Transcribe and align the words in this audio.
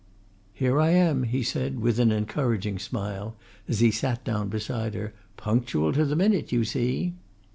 "Here 0.55 0.81
I 0.81 0.89
am!" 0.89 1.25
he 1.25 1.43
said, 1.43 1.79
with 1.79 1.99
an 1.99 2.11
encouraging 2.11 2.79
smile, 2.79 3.35
as 3.67 3.81
he 3.81 3.91
sat 3.91 4.23
down 4.23 4.49
beside 4.49 4.95
her. 4.95 5.13
"Punctual 5.37 5.93
to 5.93 6.05
the 6.05 6.15
minute, 6.15 6.51
you 6.51 6.63
see!" 6.65 7.13